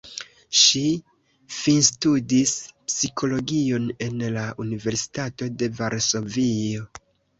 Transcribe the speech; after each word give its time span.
Ŝi 0.59 0.79
finstudis 1.57 2.53
psikologion 2.91 3.85
en 4.07 4.27
la 4.39 4.47
Universitato 4.65 5.51
de 5.61 5.71
Varsovio. 5.83 6.89